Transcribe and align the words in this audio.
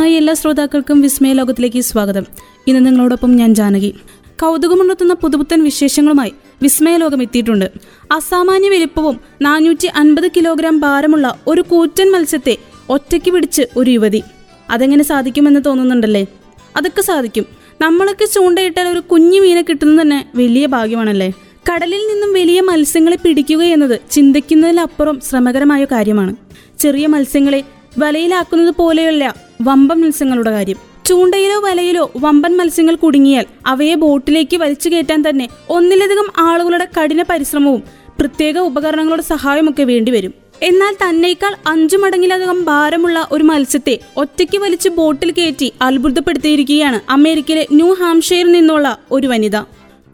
Hi 0.00 0.16
എല്ലാ 0.16 0.34
ശ്രോതാക്കൾക്കും 0.34 1.00
വിസ്മയ 1.00 1.32
ലോകത്തിലേക്ക് 1.32 1.80
സ്വാഗതം. 1.80 2.26
ഇന്ന് 2.66 2.86
നിങ്ങളോടൊപ്പം 2.86 3.36
ഞാൻ 3.36 3.54
ജാനകി. 3.54 3.94
കൗതുകമുണർത്തുന്ന 4.42 5.14
പുതുപുത്തൻ 5.14 5.62
വിശേഷങ്ങളുമായി 5.62 6.32
വിസ്മയ 6.62 6.96
ലോകം 6.96 7.22
എത്തിയിട്ടുണ്ട്. 7.22 7.70
അസാമാന്യ 8.12 8.68
വലിപ്പവും 8.68 9.20
നാനൂറ്റി 9.42 9.86
അൻപത് 9.86 10.28
കിലോഗ്രാം 10.28 10.80
ഭാരമുള്ള 10.80 11.40
ഒരു 11.46 11.60
കൂറ്റൻ 11.60 12.10
മത്സ്യത്തെ 12.10 12.56
ഒറ്റയ്ക്ക് 12.88 13.30
പിടിച്ച് 13.30 13.62
ഒരു 13.76 13.90
യുവതി. 13.90 14.22
അതെങ്ങനെ 14.70 15.04
സാധിക്കുമെന്ന് 15.04 15.60
തോന്നുന്നുണ്ടല്ലേ? 15.66 16.26
അതൊക്കെ 16.76 17.02
സാധിക്കും. 17.02 17.46
നമ്മളൊക്കെ 17.80 18.24
ചൂണ്ടയിട്ടാൽ 18.24 18.88
ഒരു 18.88 18.98
കുഞ്ഞു 18.98 19.40
മീനെ 19.40 19.62
കിട്ടുന്നത് 19.62 20.06
തന്നെ 20.06 20.28
വലിയ 20.34 20.66
ഭാഗ്യമാണല്ലേ? 20.66 21.32
കടലിൽ 21.72 22.08
നിന്നും 22.12 22.32
വലിയ 22.32 22.60
മത്സ്യങ്ങളെ 22.60 23.16
പിടിക്കുക 23.16 23.62
എന്നത് 23.62 24.00
ചിന്തിക്കുന്നതിലപ്പുറം 24.10 25.20
ശ്രമകരമായ 25.20 25.84
കാര്യമാണ്. 25.84 26.36
ചെറിയ 26.78 27.06
മത്സ്യങ്ങളെ 27.06 27.64
വലയിലാക്കുന്നത് 27.98 28.74
പോലെയല്ല 28.78 29.34
വമ്പൻ 29.62 30.00
മത്സ്യങ്ങളുടെ 30.00 30.50
കാര്യം. 30.50 30.76
ചൂണ്ടയിലോ 31.06 31.60
വലയിലോ 31.60 32.10
വമ്പൻ 32.16 32.56
മത്സ്യങ്ങൾ 32.56 32.94
കുടുങ്ങിയാൽ 32.94 33.44
അവയെ 33.66 33.94
ബോട്ടിലേക്ക് 33.94 34.56
വലിച്ചു 34.56 34.88
കയറ്റാൻ 34.88 35.28
തന്നെ 35.28 35.48
ഒന്നിലധികം 35.68 36.24
ആളുകളുടെ 36.38 36.88
കഠിന 36.98 37.22
പരിശ്രമവും 37.22 37.82
പ്രത്യേക 38.18 38.58
ഉപകരണങ്ങളുടെ 38.58 39.22
സഹായമൊക്കെ 39.22 39.82
വേണ്ടിവരും 39.82 40.34
എന്നാൽ 40.62 40.94
തന്നേക്കാൾ 40.94 41.56
അഞ്ചു 41.66 41.96
മടങ്ങിലധികം 41.96 42.64
ഭാരമുള്ള 42.64 43.28
ഒരു 43.32 43.44
മത്സ്യത്തെ 43.44 44.00
ഒറ്റയ്ക്ക് 44.16 44.58
വലിച്ച് 44.58 44.88
ബോട്ടിൽ 44.88 45.32
കയറ്റി 45.32 45.72
അത്ഭുതപ്പെടുത്തിയിരിക്കുകയാണ് 45.82 47.00
അമേരിക്കയിലെ 47.10 47.66
ന്യൂ 47.72 47.92
ഹാംഷെയറിൽ 47.92 48.52
നിന്നുള്ള 48.52 48.98
ഒരു 49.10 49.26
വനിത. 49.26 49.56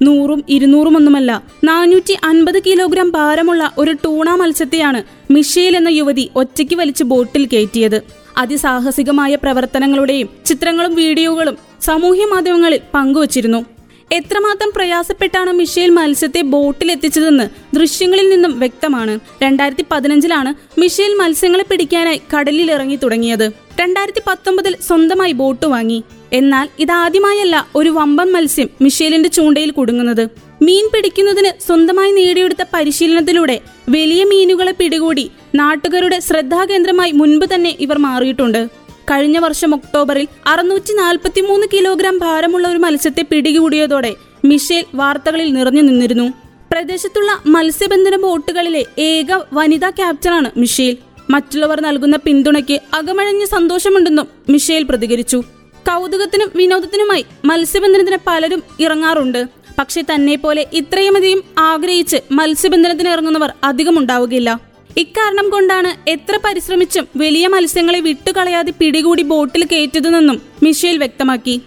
നൂറും 0.03 0.45
ഇരുന്നൂറും 0.49 0.97
ഒന്നുമല്ല 0.97 1.43
നാനൂറ്റി 1.65 2.17
അൻപത് 2.25 2.63
കിലോഗ്രാം 2.63 3.11
ഭാരമുള്ള 3.11 3.73
ഒരു 3.79 3.93
ടൂണ 3.93 4.31
മത്സ്യത്തെയാണ് 4.31 5.03
മിഷേൽ 5.33 5.77
എന്ന 5.77 5.89
യുവതി 5.89 6.31
ഒറ്റയ്ക്ക് 6.37 6.75
വലിച്ച് 6.75 7.05
ബോട്ടിൽ 7.05 7.47
കയറ്റിയത്. 7.47 8.03
അതിസാഹസികമായ 8.39 9.35
പ്രവർത്തനങ്ങളുടെയും 9.35 10.29
ചിത്രങ്ങളും 10.47 10.95
വീഡിയോകളും 10.95 11.57
സാമൂഹ്യ 11.81 12.25
മാധ്യമങ്ങളിൽ 12.25 12.81
പങ്കുവച്ചിരുന്നു. 12.95 13.65
എത്രമാത്രം 14.13 14.73
പ്രയാസപ്പെട്ടാണ് 14.77 15.53
മിഷേൽ 15.53 15.91
മത്സ്യത്തെ 15.91 16.43
ബോട്ടിൽ 16.43 16.93
എത്തിച്ചതെന്ന് 16.93 17.77
ദൃശ്യങ്ങളിൽ 17.77 18.29
നിന്നും 18.29 18.59
വ്യക്തമാണ്. 18.59 19.21
രണ്ടായിരത്തി 19.43 19.85
പതിനഞ്ചിലാണ് 19.91 20.81
മിഷേൽ 20.81 21.15
മത്സ്യങ്ങളെ 21.15 21.65
പിടിക്കാനായി 21.71 22.21
കടലിൽ 22.37 22.71
ഇറങ്ങി 22.71 22.97
തുടങ്ങിയത്. 22.97 23.51
രണ്ടായിരത്തി 23.81 24.21
പത്തൊമ്പതിൽ 24.27 24.77
സ്വന്തമായി 24.89 25.33
ബോട്ട് 25.33 25.67
വാങ്ങി. 25.67 26.03
എന്നാൽ 26.33 26.69
ഇതാദ്യമായല്ല 26.79 27.69
ഒരു 27.75 27.89
വമ്പൻ 27.89 28.33
മത്സ്യം 28.33 28.69
മിഷേലിന്റെ 28.81 29.29
ചൂണ്ടയിൽ 29.29 29.71
കുടുങ്ങുന്നത്. 29.71 30.31
മീൻ 30.63 30.89
പിടിക്കുന്നതിന് 30.95 31.63
സ്വന്തമായി 31.67 32.13
നേടിയെടുത്ത 32.13 32.65
പരിശീലനത്തിലൂടെ 32.75 33.61
വലിയ 33.89 34.25
മീനുകളെ 34.25 34.73
പിടികൂടി 34.73 35.31
നാട്ടുകാരുടെ 35.55 36.21
ശ്രദ്ധാകേന്ദ്രമായി 36.21 37.13
മുൻപ് 37.13 37.55
തന്നെ 37.55 37.77
ഇവർ 37.81 37.99
മാറിയിട്ടുണ്ട്. 37.99 38.69
കഴിഞ്ഞ 39.11 39.39
വർഷം 39.39 39.75
ഒക്ടോബറിൽ 39.75 40.29
അറുന്നൂറ്റി 40.47 40.93
നാൽപ്പത്തി 40.93 41.41
മൂന്ന് 41.41 41.67
കിലോഗ്രാം 41.73 42.19
ഭാരമുള്ള 42.19 42.69
ഒരു 42.69 42.79
മത്സ്യത്തെ 42.79 43.23
പിടികൂടിയതോടെ 43.23 44.15
മിഷേൽ 44.45 44.85
വാർത്തകളിൽ 44.95 45.53
നിറഞ്ഞു 45.53 45.83
നിന്നിരുന്നു. 45.83 46.33
പ്രദേശത്തുള്ള 46.73 47.43
മത്സ്യബന്ധന 47.47 48.17
ബോട്ടുകളിലെ 48.17 48.85
ഏക 48.99 49.27
വനിതാ 49.53 49.91
ക്യാപ്റ്റനാണ് 49.91 50.51
മിഷേൽ. 50.57 50.97
മറ്റുള്ളവർ 51.31 51.81
നൽകുന്ന 51.81 52.17
പിന്തുണയ്ക്ക് 52.17 52.81
അകമഴഞ്ഞ 52.95 53.45
സന്തോഷമുണ്ടെന്നും 53.45 54.27
മിഷേൽ 54.49 54.83
പ്രതികരിച്ചു. 54.83 55.43
കൗതുകത്തിനും 55.89 56.51
വിനോദത്തിനുമായി 56.57 57.25
മത്സ്യബന്ധനത്തിന് 57.45 58.19
പലരും 58.27 58.63
ഇറങ്ങാറുണ്ട്. 58.81 59.41
പക്ഷെ 59.79 60.03
തന്നെ 60.11 60.37
പോലെ 60.37 60.67
ഇത്രയുമധികം 60.73 61.41
ആഗ്രഹിച്ച് 61.59 62.19
മത്സ്യബന്ധനത്തിന് 62.33 63.09
ഇറങ്ങുന്നവർ 63.09 63.51
അധികം 63.65 63.99
ഉണ്ടാവുകയില്ല 63.99 64.51
ഇക്കാരണം 64.97 65.51
കൊണ്ടാണ് 65.51 66.11
എത്ര 66.11 66.39
പരിശ്രമിച്ചും 66.45 67.05
വലിയ 67.17 67.47
മത്സ്യങ്ങളെ 67.47 68.01
വിട്ടുകളയാതെ 68.01 68.73
പിടികൂടി 68.79 69.23
ബോട്ടിൽ 69.23 69.65
കയറ്റുന്നതെന്നും 69.65 70.43
മിഷേൽ 70.63 70.99
വ്യക്തമാക്കി. 70.99 71.61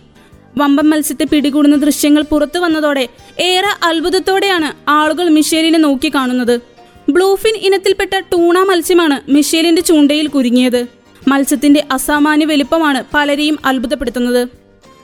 വമ്പൻ 0.58 0.88
മത്സ്യത്തെ 0.90 1.24
പിടികൂടുന്ന 1.24 1.76
ദൃശ്യങ്ങൾ 1.76 2.24
പുറത്തു 2.32 2.60
വന്നതോടെ 2.60 3.08
ഏറെ 3.40 3.72
അത്ഭുതത്തോടെയാണ് 3.84 4.90
ആളുകൾ 4.90 5.30
മിഷേലിനെ 5.30 5.80
നോക്കി 5.80 6.12
കാണുന്നത്. 6.16 6.56
ബ്ലൂഫിൻ 7.10 7.56
ഇനത്തിൽപ്പെട്ട 7.68 8.20
ടൂണ 8.20 8.58
മത്സ്യമാണ് 8.60 9.32
മിഷേലിന്റെ 9.32 9.82
ചൂണ്ടയിൽ 9.82 10.28
കുരുങ്ങിയത്. 10.28 10.99
മത്സ്യത്തിന്റെ 11.30 11.84
അസാമാന്യ 11.92 12.46
വലിപ്പമാണ് 12.46 13.04
പലരെയും 13.14 13.60
അത്ഭുതപ്പെടുത്തുന്നത്. 13.66 14.48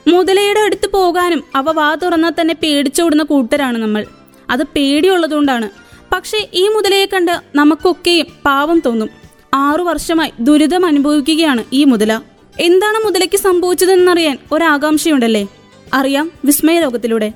മുതലയുടെ 0.08 0.60
അടുത്ത് 0.60 0.90
പോകാനും 0.92 1.44
അവ 1.56 1.70
വാ 1.70 1.94
തുറന്നാൽ 1.94 2.32
തന്നെ 2.40 2.54
പേടിച്ചോടുന്ന 2.62 3.22
കൂട്ടരാണ് 3.22 3.78
നമ്മൾ. 3.78 4.04
അത് 4.50 4.62
പേടിയുള്ളതുകൊണ്ടാണ്. 4.62 5.68
പക്ഷേ 6.14 6.48
ഈ 6.54 6.68
മുതലയെ 6.68 7.06
കണ്ട് 7.06 7.40
നമുക്കൊക്കെയും 7.54 8.26
പാവം 8.44 8.82
തോന്നും. 8.86 9.08
ആറു 9.54 9.82
വർഷമായി 9.82 10.32
ദുരിതം 10.40 10.86
അനുഭവിക്കുകയാണ് 10.86 11.64
ഈ 11.72 11.84
മുതല. 11.84 12.20
എന്താണ് 12.60 13.06
മുതലയ്ക്ക് 13.06 13.36
സംഭവിച്ചതെന്നറിയാൻ 13.36 14.38
ഒരാകാംക്ഷയുണ്ടല്ലേ? 14.52 15.48
അറിയാം 15.94 16.32
വിസ്മയ 16.44 16.80
ലോകത്തിലൂടെ. 16.80 17.32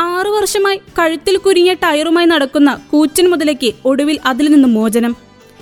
ആറു 0.00 0.30
വർഷമായി 0.30 0.76
കഴുത്തിൽ 0.76 1.36
കുരുങ്ങിയ 1.36 1.74
ടയറുമായി 1.74 2.26
നടക്കുന്ന 2.26 2.78
കൂച്ചൻ 2.90 3.30
മുതലയ്ക്ക് 3.30 3.72
ഒടുവിൽ 3.84 4.18
അതിൽ 4.26 4.46
നിന്ന് 4.52 4.68
മോചനം. 4.68 5.16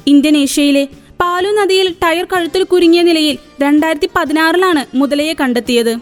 ഇന്തോനേഷ്യയിലെ 0.06 0.88
പാലു 1.20 1.48
നദിയിൽ 1.58 1.88
ടയർ 2.02 2.26
കഴുത്തിൽ 2.32 2.62
കുരുങ്ങിയ 2.62 3.02
നിലയിൽ 3.02 3.36
രണ്ടായിരത്തി 3.62 4.08
പതിനാറിലാണ് 4.16 4.82
മുതലയെ 5.00 5.34
കണ്ടെത്തിയത്. 5.40 5.92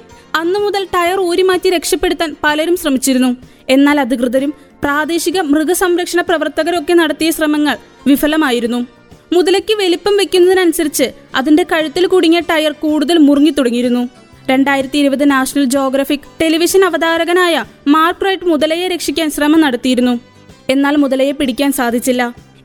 അന്നു 0.40 0.58
മുതൽ 0.58 0.82
ടയർ 0.94 1.18
ഊരിമാറ്റി 1.20 1.68
രക്ഷപ്പെടുത്താൻ 1.70 2.30
പലരും 2.44 2.76
ശ്രമിച്ചിരുന്നു. 2.76 3.30
എന്നാൽ 3.68 4.00
അധികൃതരും 4.00 4.52
പ്രാദേശിക 4.84 5.38
മൃഗസംരക്ഷണ 5.52 6.20
പ്രവർത്തകരൊക്കെ 6.20 6.94
നടത്തിയ 6.94 7.30
ശ്രമങ്ങൾ 7.30 7.76
വിഫലമായിരുന്നു. 8.06 8.80
മുതലയ്ക്ക് 9.32 9.74
വലിപ്പം 9.82 10.16
വെക്കുന്നതിനനുസരിച്ച് 10.16 11.06
അതിന്റെ 11.34 11.64
കഴുത്തിൽ 11.72 12.06
കുടുങ്ങിയ 12.06 12.40
ടയർ 12.50 12.72
കൂടുതൽ 12.84 13.18
മുറുങ്ങി 13.18 13.52
തുടങ്ങിയിരുന്നു. 13.58 14.02
രണ്ടായിരത്തി 14.50 14.98
ഇരുപത് 14.98 15.30
നാഷണൽ 15.30 15.64
ജോഗ്രഫിക് 15.76 16.28
ടെലിവിഷൻ 16.42 16.84
അവതാരകനായ 16.84 17.64
മാർക്ക് 17.94 18.26
റൈറ്റ് 18.26 18.48
മുതലയെ 18.52 18.88
രക്ഷിക്കാൻ 18.88 19.30
ശ്രമം 19.30 19.60
നടത്തിയിരുന്നു. 19.60 20.14
എന്നാൽ 20.70 20.94
മുതലയെ 20.96 21.32
പിടിക്കാൻ 21.32 21.70
സാധിച്ചില്ല. 21.72 22.22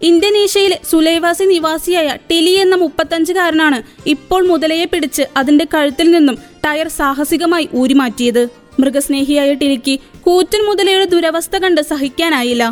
ഇന്തോനേഷ്യയിലെ 0.08 0.78
സുലൈവാസി 0.90 1.46
നിവാസിയായ 1.52 2.08
ടെലി 2.30 2.54
എന്ന 2.64 2.76
മുപ്പത്തഞ്ചുകാരനാണ് 2.84 3.78
ഇപ്പോൾ 4.14 4.42
മുതലയെ 4.52 4.86
പിടിച്ച് 4.94 5.24
അതിന്റെ 5.40 5.66
കഴുത്തിൽ 5.74 6.08
നിന്നും 6.16 6.38
ടയർ 6.66 6.88
സാഹസികമായി 6.98 7.66
ഊരിമാറ്റിയത്. 7.82 8.44
മൃഗസ്നേഹിയായ 8.82 9.50
ടെലിക്ക് 9.62 9.96
കൂറ്റൻ 10.26 10.62
മുതലയുടെ 10.70 11.06
ദുരവസ്ഥ 11.14 11.56
കണ്ട് 11.64 11.82
സഹിക്കാനായില്ല. 11.92 12.64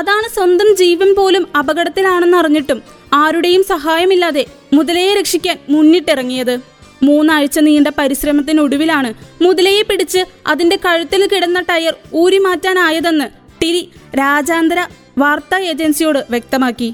അതാണ് 0.00 0.28
സ്വന്തം 0.36 0.68
ജീവൻ 0.80 1.10
പോലും 1.18 1.44
അപകടത്തിലാണെന്ന് 1.60 2.36
അറിഞ്ഞിട്ടും 2.36 2.80
ആരുടെയും 3.22 3.62
സഹായമില്ലാതെ 3.72 4.44
മുതലയെ 4.76 5.12
രക്ഷിക്കാൻ 5.20 5.56
മുന്നിട്ടിറങ്ങിയത്. 5.74 6.54
മൂന്നാഴ്ച 7.06 7.58
നീണ്ട 7.66 7.88
പരിശ്രമത്തിനൊടുവിലാണ് 7.98 9.10
മുതലയെ 9.44 9.82
പിടിച്ച് 9.90 10.22
അതിന്റെ 10.52 10.76
കഴുത്തിൽ 10.86 11.22
കിടന്ന 11.32 11.58
ടയർ 11.68 11.94
ഊരിമാറ്റാനായതെന്ന് 12.22 13.28
ടിലി 13.60 13.82
രാജ്യാന്തര 14.18 14.80
വാർത്താ 15.20 15.58
ഏജൻസിയോട് 15.70 16.20
വ്യക്തമാക്കി. 16.30 16.88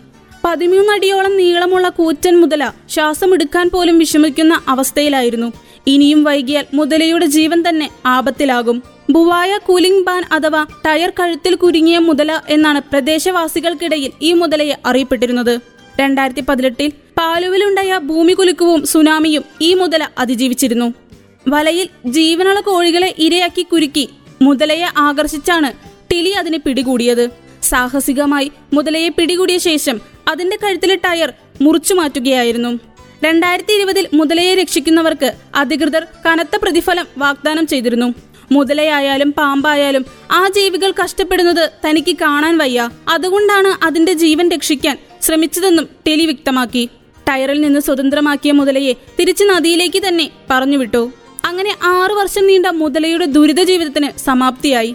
പതിമൂന്നടിയോളം 0.45 1.37
നീളമുള്ള 1.37 1.89
കൂറ്റൻ 1.89 2.35
മുതല 2.41 2.63
ശ്വാസമെടുക്കാൻ 2.91 3.67
പോലും 3.75 3.97
വിഷമിക്കുന്ന 3.99 4.55
അവസ്ഥയിലായിരുന്നു. 4.69 5.49
ഇനിയും 5.87 6.25
വൈകിയാൽ 6.25 6.67
മുതലയുടെ 6.79 7.27
ജീവൻ 7.27 7.61
തന്നെ 7.69 7.89
ആപത്തിലാകും. 8.07 8.83
ബുവായ 9.11 9.53
കൂലിംഗ് 9.67 10.05
ബാൻ 10.05 10.23
അഥവാ 10.33 10.67
ടയർ 10.87 11.11
കഴുത്തിൽ 11.19 11.55
കുരുങ്ങിയ 11.55 11.99
മുതല 11.99 12.33
എന്നാണ് 12.49 12.81
പ്രദേശവാസികൾക്കിടയിൽ 12.93 14.13
ഈ 14.23 14.33
മുതലയെ 14.33 14.77
അറിയപ്പെട്ടിരുന്നത്. 14.87 15.55
രണ്ടായിരത്തി 16.01 16.43
പതിനെട്ടിൽ 16.49 16.93
പാലുവിലുണ്ടായ 17.19 17.99
ഭൂമി 17.99 18.33
കുലുക്കവും 18.33 18.81
സുനാമിയും 18.93 19.45
ഈ 19.61 19.75
മുതല 19.75 20.03
അതിജീവിച്ചിരുന്നു. 20.19 20.89
വലയിൽ 21.49 21.89
ജീവനുള്ള 22.07 22.61
കോഴികളെ 22.61 23.15
ഇരയാക്കി 23.19 23.63
കുരുക്കി 23.63 24.09
മുതലയെ 24.43 24.89
ആകർഷിച്ചാണ് 24.99 25.71
ടിലി 26.11 26.31
അതിനെ 26.31 26.59
പിടികൂടിയത്. 26.59 27.44
സാഹസികമായി 27.71 28.49
മുതലയെ 28.73 29.09
പിടികൂടിയ 29.09 29.59
ശേഷം 29.69 29.97
അതിന്റെ 30.29 30.57
കഴുത്തിലെ 30.63 30.97
ടയർ 31.05 31.31
മുറിച്ചു 31.63 31.95
മാറ്റുകയായിരുന്നു. 31.95 32.73
രണ്ടായിരത്തി 33.25 33.73
ഇരുപതിൽ 33.79 34.05
മുതലയെ 34.15 34.55
രക്ഷിക്കുന്നവർക്ക് 34.55 35.29
അധികൃതർ 35.55 36.05
കനത്ത 36.27 36.57
പ്രതിഫലം 36.63 37.07
വാഗ്ദാനം 37.19 37.67
ചെയ്തിരുന്നു. 37.67 38.09
മുതലയായാലും 38.53 39.31
പാമ്പായാലും 39.39 40.05
ആ 40.31 40.41
ജീവികൾ 40.57 40.91
കഷ്ടപ്പെടുന്നത് 41.03 41.65
തനിക്ക് 41.85 42.15
കാണാൻ 42.23 42.55
വയ്യ. 42.59 42.89
അതുകൊണ്ടാണ് 43.09 43.71
അതിന്റെ 43.85 44.13
ജീവൻ 44.23 44.47
രക്ഷിക്കാൻ 44.55 44.97
ശ്രമിച്ചതെന്നും 45.23 45.87
ടെലി 46.07 46.25
വ്യക്തമാക്കി. 46.25 46.85
ടയറിൽ 47.29 47.61
നിന്ന് 47.61 47.81
സ്വതന്ത്രമാക്കിയ 47.81 48.53
മുതലയെ 48.61 48.93
തിരിച്ച് 49.19 49.45
നദിയിലേക്ക് 49.45 50.01
തന്നെ 50.09 50.27
പറഞ്ഞുവിട്ടു 50.51 51.03
അങ്ങനെ 51.45 51.73
ആറു 51.95 52.15
വർഷം 52.15 52.45
നീണ്ട 52.47 52.67
മുതലയുടെ 52.83 53.27
ദുരിത 53.37 53.63
ജീവിതത്തിന് 53.63 54.09
സമാപ്തിയായി. 54.27 54.93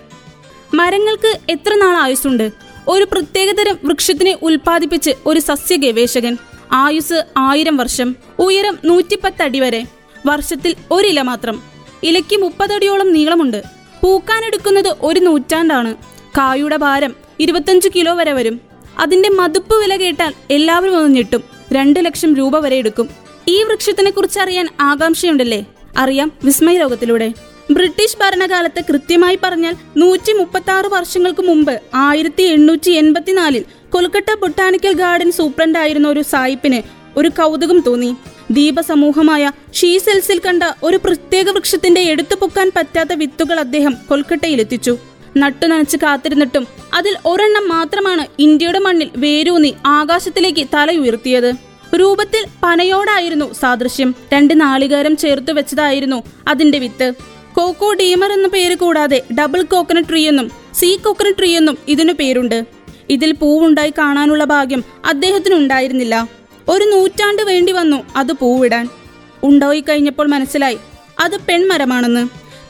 മരങ്ങൾക്ക് 0.73 1.39
എത്ര 1.49 1.75
നാൾ 1.75 1.97
ആയുസ്സുണ്ട്? 1.97 2.51
ഒരു 2.87 3.07
പ്രത്യേകതരം 3.11 3.77
വൃക്ഷത്തിനെ 3.83 4.37
ഉൽപ്പാദിപ്പിച്ച് 4.41 5.11
ഒരു 5.25 5.39
സസ്യ 5.39 5.75
ഗവേഷകൻ 5.75 6.37
ആയുസ് 6.71 7.25
ആയിരം 7.37 7.77
വർഷം 7.77 8.15
ഉയരം 8.39 8.79
നൂറ്റിപ്പത്ത് 8.85 9.43
അടി 9.43 9.59
വരെ. 9.59 9.85
വർഷത്തിൽ 10.25 10.75
ഒരില 10.91 11.21
മാത്രം. 11.21 11.61
ഇലയ്ക്ക് 12.03 12.41
മുപ്പതടിയോളം 12.41 13.13
നീളമുണ്ട്. 13.13 13.63
പൂക്കാനെടുക്കുന്നത് 14.03 14.95
ഒരു 15.01 15.19
നൂറ്റാണ്ടാണ്. 15.19 15.95
കായുടെ 16.37 16.77
ഭാരം 16.77 17.15
ഇരുപത്തഞ്ച് 17.39 17.89
കിലോ 17.95 18.15
വരെ 18.15 18.33
വരും. 18.33 18.61
അതിന്റെ 18.99 19.29
മതിപ്പ് 19.29 19.75
വില 19.75 19.95
കേട്ടാൽ 19.95 20.33
എല്ലാവരും 20.51 20.97
ഒന്ന് 20.97 21.15
ഞെട്ടും. 21.15 21.43
രണ്ട് 21.73 22.05
ലക്ഷം 22.05 22.35
രൂപ 22.35 22.59
വരെ 22.59 22.75
എടുക്കും. 22.75 23.09
ഈ 23.47 23.63
വൃക്ഷത്തിനെ 23.63 24.11
കുറിച്ച് 24.11 24.39
അറിയാൻ 24.39 24.67
ആകാംക്ഷയുണ്ടല്ലേ? 24.81 25.65
അറിയാം 25.97 26.31
വിസ്മയ 26.43 26.77
ലോകത്തിലൂടെ. 26.77 27.33
ബ്രിട്ടീഷ് 27.71 28.17
ഭരണകാലത്ത് 28.21 28.81
കൃത്യമായി 28.89 29.37
പറഞ്ഞാൽ 29.43 29.75
നൂറ്റി 29.97 30.31
മുപ്പത്തി 30.33 30.71
ആറ് 30.71 30.85
വർഷങ്ങൾക്ക് 30.85 31.41
മുമ്പ് 31.41 31.81
ആയിരത്തി 31.93 32.43
എണ്ണൂറ്റി 32.43 32.91
എൺപത്തിനാലിൽ 32.91 33.63
കൊൽക്കത്ത 33.89 34.31
ബൊട്ടാണിക്കൽ 34.41 34.93
ഗാർഡൻ 34.93 35.31
സൂപ്രണ്ടായിരുന്ന 35.31 36.07
ഒരു 36.07 36.21
സായിപ്പിന് 36.21 36.79
ഒരു 37.17 37.29
കൗതുകം 37.29 37.79
തോന്നി. 37.87 38.15
ദീപസമൂഹമായ 38.51 39.51
ഷീസെൽസിൽ 39.73 40.39
കണ്ട 40.45 40.63
ഒരു 40.83 40.97
പ്രത്യേക 40.97 41.49
വൃക്ഷത്തിന്റെ 41.49 42.01
എടുത്തു 42.01 42.35
പൊക്കാൻ 42.35 42.67
പറ്റാത്ത 42.75 43.13
വിത്തുകൾ 43.13 43.57
അദ്ദേഹം 43.59 43.93
കൊൽക്കട്ടയിലെത്തിച്ചു. 44.09 44.93
നട്ടു 45.37 45.65
നനച്ച് 45.65 45.97
കാത്തിരുന്നിട്ടും 45.97 46.63
അതിൽ 46.93 47.15
ഒരെണ്ണം 47.25 47.65
മാത്രമാണ് 47.69 48.23
ഇന്ത്യയുടെ 48.39 48.79
മണ്ണിൽ 48.79 49.09
വേരൂന്നി 49.15 49.71
ആകാശത്തിലേക്ക് 49.85 50.63
തലയുയർത്തിയത് 50.73 51.51
രൂപത്തിൽ 51.99 52.43
പനയോടായിരുന്നു 52.63 53.53
സാദൃശ്യം. 53.61 54.09
രണ്ട് 54.33 54.53
നാളികേരം 54.61 55.13
ചേർത്തു 55.17 55.51
വെച്ചതായിരുന്നു 55.51 56.19
അതിന്റെ 56.47 56.79
വിത്ത്. 56.79 57.09
കോക്കോ 57.59 57.93
ഡീമർ 57.93 58.31
എന്ന 58.31 58.47
പേര് 58.47 58.75
കൂടാതെ 58.75 59.21
ഡബിൾ 59.39 59.61
കോക്കനട്ട് 59.61 60.09
ട്രീ 60.09 60.27
എന്നും 60.27 60.51
സീ 60.73 60.97
കോക്കനട്ട് 60.97 61.39
ട്രീ 61.39 61.57
എന്നും 61.57 61.77
ഇതിനു 61.87 62.13
പേരുണ്ട്. 62.13 62.65
ഇതിൽ 63.09 63.33
പൂവുണ്ടായി 63.33 63.93
കാണാനുള്ള 63.97 64.43
ഭാഗ്യം 64.43 64.83
അദ്ദേഹത്തിന് 65.05 65.55
ഉണ്ടായിരുന്നില്ല. 65.55 66.29
ഒരു 66.69 66.83
നൂറ്റാണ്ട് 66.83 67.41
വേണ്ടി 67.41 67.71
വന്നു 67.71 68.03
അത് 68.15 68.31
പൂവിടാൻ. 68.31 68.87
ഉണ്ടായി 69.43 69.81
കഴിഞ്ഞപ്പോൾ 69.81 70.27
മനസ്സിലായി 70.27 70.77
അത് 71.19 71.37
പെൺമരമാണെന്ന്. 71.49 72.23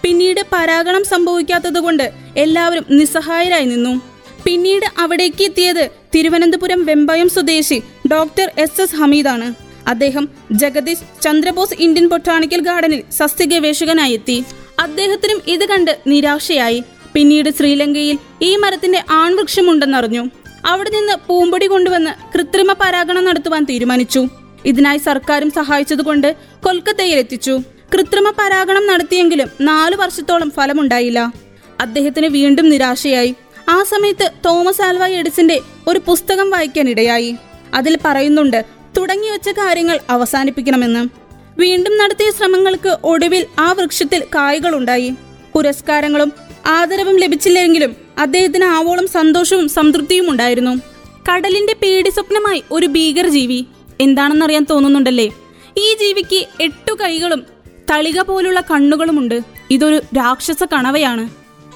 പിന്നീട് 0.03 0.41
പരാഗണം 0.53 1.03
സംഭവിക്കാത്തതുകൊണ്ട് 1.03 2.11
എല്ലാവരും 2.37 2.85
നിസ്സഹായരായി 2.91 3.65
നിന്നു. 3.65 4.01
പിന്നീട് 4.45 4.85
അവിടേക്ക് 4.97 5.43
എത്തിയത് 5.43 5.89
തിരുവനന്തപുരം 6.15 6.85
വെമ്പയം 6.85 7.29
സ്വദേശി 7.29 7.81
ഡോക്ടർ 8.11 8.51
എസ് 8.57 8.81
എസ് 8.81 8.95
ഹമീദാണ്. 8.95 9.49
അദ്ദേഹം 9.89 10.29
ജഗദീഷ് 10.51 11.21
ചന്ദ്രബോസ് 11.21 11.73
ഇന്ത്യൻ 11.79 12.07
ബൊട്ടാണിക്കൽ 12.07 12.61
ഗാർഡനിൽ 12.61 13.03
സസ്യഗവേഷകനായി 13.11 14.13
എത്തി. 14.13 14.43
അദ്ദേഹത്തിനും 14.79 15.41
ഇത് 15.47 15.65
കണ്ട് 15.65 15.99
നിരാശയായി. 16.07 16.83
പിന്നീട് 17.13 17.49
ശ്രീലങ്കയിൽ 17.49 18.17
ഈ 18.41 18.55
മരത്തിന്റെ 18.55 19.03
ആൺവൃക്ഷമുണ്ടെന്നറിഞ്ഞു. 19.11 20.29
അവിടെ 20.65 20.89
നിന്ന് 20.89 21.13
പൂമ്പൊടി 21.27 21.67
കൊണ്ടുവന്ന് 21.67 22.37
കൃത്രിമ 22.37 22.73
പരാഗണം 22.73 23.25
നടത്തുവാൻ 23.25 23.63
തീരുമാനിച്ചു. 23.63 24.27
ഇതിനായി 24.65 24.97
സർക്കാരും 24.97 25.51
സഹായിച്ചതുകൊണ്ട് 25.51 26.35
കൊൽക്കത്തയിൽ 26.65 27.15
എത്തിച്ചു 27.15 27.59
കൃത്രിമ 27.93 28.33
പരാഗണം 28.39 28.87
നടത്തിയെങ്കിലും 28.87 29.49
നാലു 29.61 29.95
വർഷത്തോളം 29.95 30.51
ഫലമുണ്ടായില്ല. 30.51 31.31
അദ്ദേഹത്തിന് 31.79 32.25
വീണ്ടും 32.25 32.69
നിരാശയായി. 32.69 33.35
ആ 33.69 33.83
സമയത്ത് 33.83 34.31
തോമസ് 34.45 34.81
ആൽവ 34.81 35.07
എഡിസിന്റെ 35.07 35.59
ഒരു 35.87 36.01
പുസ്തകം 36.07 36.49
വായിക്കാൻ 36.49 36.89
ഇടയായി. 36.89 37.35
അതിൽ 37.73 37.97
പറയുന്നുണ്ട് 38.05 38.65
തുടങ്ങിവെച്ച 38.97 39.49
കാര്യങ്ങൾ 39.49 39.99
അവസാനിപ്പിക്കണമെന്ന്. 40.09 41.28
വീണ്ടും 41.59 41.97
നടത്തിയ 41.97 42.31
ശ്രമങ്ങൾക്ക് 42.31 42.97
ഒടുവിൽ 43.03 43.45
ആ 43.59 43.71
വൃക്ഷത്തിൽ 43.71 44.23
കായ്കളുണ്ടായി. 44.35 45.13
പുരസ്കാരങ്ങളും 45.53 46.33
ആദരവും 46.65 47.17
ലഭിച്ചില്ലെങ്കിലും 47.17 47.95
അദ്ദേഹത്തിന് 48.17 48.63
ആവോളം 48.63 49.07
സന്തോഷവും 49.07 49.69
സംതൃപ്തിയും 49.69 50.29
ഉണ്ടായിരുന്നു. 50.29 50.81
കടലിന്റെ 51.31 51.73
പേടി 51.73 52.09
സ്വപ്നമായി 52.09 52.63
ഒരു 52.71 52.85
ഭീകരജീവി. 52.85 53.65
എന്താണെന്നറിയാൻ 54.01 54.65
തോന്നുന്നുണ്ടല്ലേ? 54.69 55.25
ഈ 55.77 55.93
ജീവിക്ക് 55.93 56.45
എട്ടു 56.61 56.93
കൈകളും 56.93 57.43
തളിക 57.91 58.21
പോലുള്ള 58.21 58.61
കണ്ണുകളുമുണ്ട്. 58.61 59.41
ഇതൊരു 59.71 60.01
രാക്ഷസ 60.17 60.63
കണവയാണ്. 60.73 61.29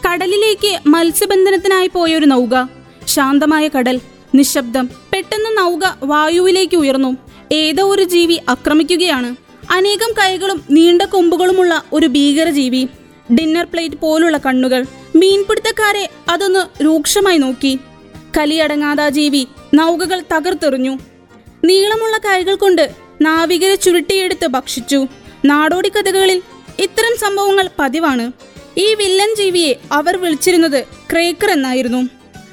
കടലിലേക്ക് 0.08 0.80
മത്സ്യബന്ധനത്തിനായി 0.88 1.88
പോയൊരു 1.88 2.26
നൗക. 2.26 2.68
ശാന്തമായ 3.08 3.68
കടൽ 3.68 4.02
നിശബ്ദം 4.36 4.90
പെട്ടെന്ന് 5.14 5.58
നൗക 5.58 5.80
വായുവിലേക്ക് 6.04 6.78
ഉയർന്നു. 6.78 7.18
ഏതോ 7.52 7.92
ഒരു 7.92 8.04
ജീവി 8.04 8.40
ആക്രമിക്കുകയാണ് 8.50 9.43
അനേകം 9.72 10.14
കൈകളും 10.14 10.64
നീണ്ട 10.72 11.02
കൊമ്പുകളുമുള്ള 11.02 11.84
ഒരു 11.94 12.08
ഭീകര 12.08 12.50
ജീവി 12.50 12.88
ഡിന്നർ 13.36 13.66
പ്ലേറ്റ് 13.66 13.96
പോലുള്ള 13.96 14.38
കണ്ണുകൾ 14.38 14.86
മീൻപിടുത്തക്കാരെ 15.16 16.10
അതൊന്ന് 16.30 16.84
രൂക്ഷമായി 16.84 17.38
നോക്കി. 17.38 17.80
കലിയടങ്ങാതാ 18.38 19.10
ജീവി 19.10 19.48
നൗകകൾ 19.74 20.24
തകർത്തെറിഞ്ഞു. 20.36 20.98
നീളമുള്ള 21.66 22.18
കൈകൾ 22.18 22.56
കൊണ്ട് 22.56 22.96
നാവികരെ 23.22 23.76
ചുരുട്ടിയെടുത്ത് 23.76 24.48
ഭക്ഷിച്ചു. 24.48 25.08
നാടോടി 25.46 25.90
കഥകളിൽ 25.90 26.42
ഇത്തരം 26.80 27.20
സംഭവങ്ങൾ 27.20 27.70
പതിവാണ്. 27.80 28.32
ഈ 28.78 28.94
വില്ലൻ 28.94 29.36
ജീവിയെ 29.36 29.76
അവർ 29.92 30.18
വിളിച്ചിരുന്നത് 30.18 30.84
ക്രേക്കർ 31.12 31.50
എന്നായിരുന്നു. 31.52 32.10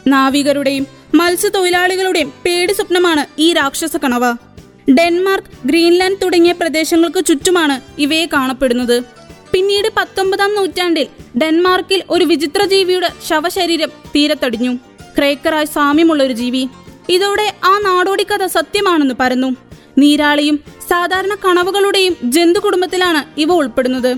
നാവികരുടെയും 0.06 0.86
മത്സ്യത്തൊഴിലാളികളുടെയും 1.14 2.32
പേടി 2.44 2.72
സ്വപ്നമാണ് 2.72 3.26
ഈ 3.38 3.52
രാക്ഷസ 3.52 3.96
കണവ. 3.96 4.49
ഡെൻമാർക്ക് 4.90 5.68
ഗ്രീൻലാൻഡ് 5.68 6.18
തുടങ്ങിയ 6.22 6.52
പ്രദേശങ്ങൾക്ക് 6.52 7.24
ചുറ്റുമാണ് 7.24 8.00
ഇവയെ 8.00 8.26
കാണപ്പെടുന്നത്. 8.26 9.04
പിന്നീട് 9.52 9.88
പത്തൊമ്പതാം 9.96 10.54
നൂറ്റാണ്ടിൽ 10.54 11.06
ഡെൻമാർക്കിൽ 11.42 12.02
ഒരു 12.10 12.24
വിചിത്ര 12.24 12.64
ജീവിയുടെ 12.64 13.10
ശവശരീരം 13.28 13.88
തീരത്തടിഞ്ഞു. 14.16 14.72
ക്രേക്കറായ 15.16 15.64
സാമ്യമുള്ള 15.64 16.22
ഒരു 16.22 16.32
ജീവി. 16.32 16.68
ഇതോടെ 17.08 17.54
ആ 17.64 17.78
നാടോടി 17.78 18.22
കഥ 18.22 18.46
സത്യമാണെന്ന് 18.46 19.14
പറഞ്ഞു 19.20 19.50
നീരാളിയും 19.98 20.60
സാധാരണ 20.88 21.34
കണവുകളുടെയും 21.34 22.16
ജന്തു 22.22 22.58
കുടുംബത്തിലാണ് 22.58 23.40
ഇവ 23.40 23.52
ഉൾപ്പെടുന്നത്. 23.52 24.16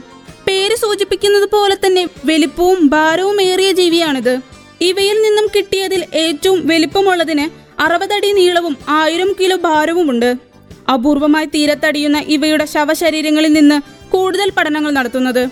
പേര് 0.48 0.76
സൂചിപ്പിക്കുന്നത് 0.76 1.48
പോലെ 1.50 1.74
തന്നെ 1.74 2.08
വലിപ്പവും 2.24 2.86
ഭാരവും 2.86 3.42
ഏറിയ 3.42 3.72
ജീവിയാണിത്. 3.72 4.40
ഇവയിൽ 4.80 5.22
നിന്നും 5.22 5.46
കിട്ടിയതിൽ 5.56 6.04
ഏറ്റവും 6.14 6.66
വലിപ്പമുള്ളതിന് 6.66 7.46
അറുപതടി 7.82 8.32
നീളവും 8.32 8.76
ആയിരം 8.88 9.36
കിലോ 9.40 9.56
ഭാരവുമുണ്ട്. 9.56 10.51
അപൂർവമായി 10.88 11.46
തീരത്തടിയുന്ന 11.46 12.18
ഇവയുടെ 12.18 12.64
ശവശരീരങ്ങളിൽ 12.64 13.52
നിന്ന് 13.52 13.80
കൂടുതൽ 14.08 14.50
പഠനങ്ങൾ 14.50 14.90
നടത്തുന്നത്. 14.90 15.48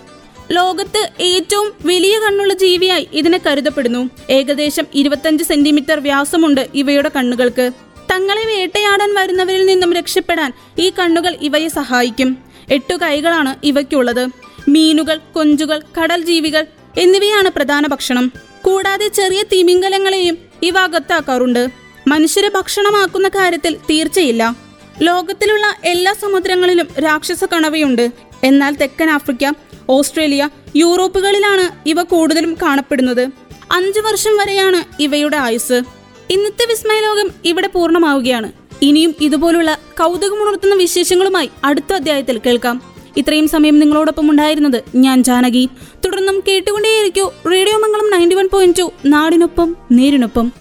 ലോകത്ത് 0.53 1.11
ഏറ്റവും 1.21 1.73
വലിയ 1.87 2.19
കണ്ണുള്ള 2.19 2.53
ജീവിയായി 2.55 3.09
ഇതിനെ 3.13 3.41
കരുതപ്പെടുന്നു. 3.47 4.11
ഏകദേശം 4.31 4.85
ഇരുപത്തഞ്ച് 4.95 5.45
സെന്റിമീറ്റർ 5.45 6.01
വ്യാസമുണ്ട് 6.01 6.69
ഇവയുടെ 6.75 7.11
കണ്ണുകൾക്ക്. 7.17 7.71
തങ്ങളെ 8.13 8.47
വേട്ടയാടാൻ 8.47 9.15
വരുന്നവരിൽ 9.15 9.67
നിന്നും 9.67 9.93
രക്ഷപ്പെടാൻ 9.93 10.53
ഈ 10.79 10.93
കണ്ണുകൾ 10.99 11.37
ഇവയെ 11.43 11.69
സഹായിക്കും. 11.69 12.37
എട്ടു 12.71 12.95
കൈകളാണ് 12.95 13.57
ഇവയ്ക്കുള്ളത്. 13.65 14.29
മീനുകൾ 14.69 15.21
കൊഞ്ചുകൾ 15.33 15.83
കടൽ 16.01 16.23
ജീവികൾ 16.23 16.67
എന്നിവയാണ് 16.99 17.49
പ്രധാന 17.49 17.87
ഭക്ഷണം. 17.87 18.33
കൂടാതെ 18.63 19.09
ചെറിയ 19.09 19.43
തിമിംഗലങ്ങളെയും 19.43 20.39
ഇവ 20.63 20.79
അകത്താക്കാറുണ്ട്. 20.79 21.69
മനുഷ്യരെ 22.09 22.49
ഭക്ഷണമാക്കുന്ന 22.49 23.29
കാര്യത്തിൽ 23.29 23.77
തീർച്ചയില്ല. 23.91 24.70
ലോകത്തിലുള്ള 25.03 25.77
എല്ലാ 25.85 26.13
സമുദ്രങ്ങളിലും 26.13 26.89
രാക്ഷസ 27.05 27.45
കണവയുണ്ട്. 27.45 28.11
എന്നാൽ 28.45 28.75
തെക്കൻ 28.75 29.11
ആഫ്രിക്ക 29.11 29.53
ഓസ്ട്രേലിയ 29.89 30.49
യൂറോപ്പുകളിലാണ് 30.77 31.89
ഇവ 31.89 32.03
കൂടുതലും 32.03 32.57
കാണപ്പെടുന്നത്. 32.63 33.29
അഞ്ചു 33.73 34.01
വർഷം 34.01 34.37
വരെയാണ് 34.37 35.03
ഇവയുടെ 35.03 35.37
ആയുസ് 35.37 35.83
ഇന്നത്തെ 36.31 36.67
വിസ്മയലോകം 36.69 37.31
ഇവിടെ 37.45 37.67
പൂർണമാവുകയാണ്. 37.67 38.53
ഇനിയും 38.83 39.15
ഇതുപോലുള്ള 39.21 39.79
കൗതുകമുണർത്തുന്ന 40.01 40.75
വിശേഷങ്ങളുമായി 40.75 41.51
അടുത്ത 41.65 41.93
അധ്യായത്തിൽ 41.93 42.39
കേൾക്കാം. 42.39 42.83
ഇത്രയും 43.17 43.49
സമയം 43.49 43.79
നിങ്ങളോടൊപ്പം 43.79 44.31
ഉണ്ടായിരുന്നത് 44.31 44.85
ഞാൻ 44.95 45.23
ജാനകി. 45.23 45.69
തുടർന്നും 46.05 46.43
കേട്ടുകൊണ്ടേയിരിക്കൂ 46.49 47.31
radio 47.51 47.79
Mangalam 47.79 48.11
ninety 48.11 48.35
one 48.35 48.49
point 48.53 48.79
two 48.79 48.93
നാടിനൊപ്പം 49.07 49.77
നേരിനൊപ്പം. 49.93 50.53